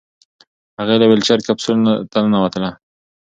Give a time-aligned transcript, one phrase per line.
[0.79, 1.79] هغې له ویلچیر کپسول
[2.11, 2.71] ته ننوتله.